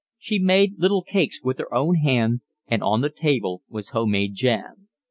[0.17, 4.09] She had made little cakes with her own hand, and on the table was home
[4.09, 4.87] made jam.